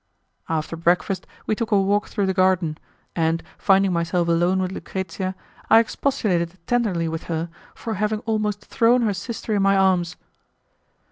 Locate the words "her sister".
9.03-9.53